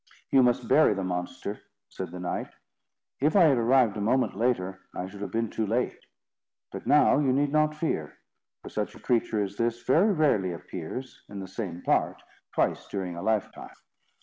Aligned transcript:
"You 0.31 0.41
must 0.41 0.67
bury 0.67 0.95
the 0.95 1.03
monster," 1.03 1.61
said 1.87 2.09
the 2.09 2.19
knight. 2.19 2.49
"If 3.19 3.35
I 3.35 3.43
had 3.43 3.57
arrived 3.59 3.95
a 3.97 4.01
moment 4.01 4.35
later, 4.35 4.79
I 4.95 5.05
should 5.05 5.21
have 5.21 5.29
been 5.29 5.51
too 5.51 5.67
late. 5.67 5.95
But 6.71 6.87
now 6.87 7.19
you 7.19 7.31
need 7.31 7.51
not 7.51 7.75
fear, 7.75 8.17
for 8.63 8.69
such 8.69 8.95
a 8.95 8.99
creature 8.99 9.43
as 9.43 9.57
this 9.57 9.83
very 9.83 10.11
rarely 10.11 10.53
appears, 10.53 11.21
in 11.29 11.39
the 11.39 11.47
same 11.47 11.83
part, 11.83 12.19
twice 12.51 12.87
during 12.87 13.15
a 13.15 13.21
lifetime." 13.21 13.75